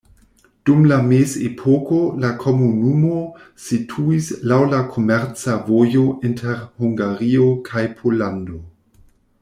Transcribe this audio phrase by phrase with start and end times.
[0.67, 3.19] Dum la mezepoko la komunumo
[3.67, 8.61] situis laŭ la komerca vojo inter Hungario kaj Pollando.